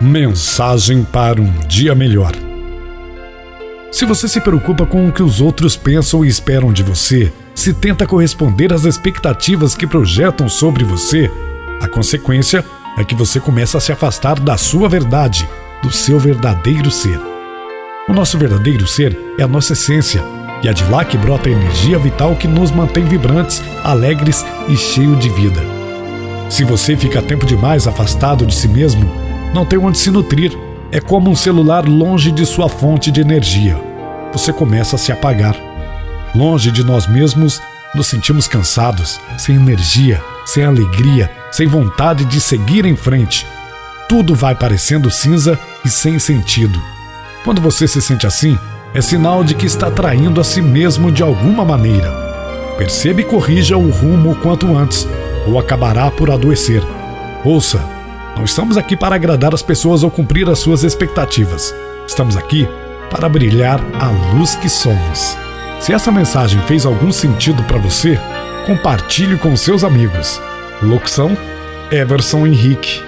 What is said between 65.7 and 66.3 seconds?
Se essa